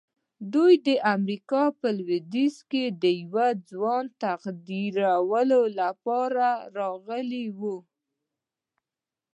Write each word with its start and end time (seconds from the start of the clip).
دوی 0.53 0.73
د 0.87 0.89
امريکا 1.15 1.63
د 1.81 1.83
لويديځ 1.97 2.55
د 3.03 3.05
يوه 3.21 3.47
ځوان 3.69 4.03
د 4.21 4.23
تقديرولو 4.45 5.61
لپاره 5.79 6.47
راغلي 6.77 7.45
وو. 7.59 7.77